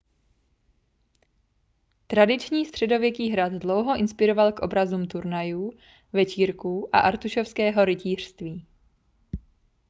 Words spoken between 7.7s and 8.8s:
rytířství